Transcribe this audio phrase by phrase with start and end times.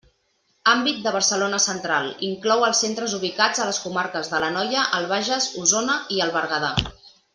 [0.69, 5.51] Àmbit de Barcelona Central: inclou els centres ubicats a les comarques de l'Anoia, el Bages,
[5.67, 6.73] Osona i el Berguedà.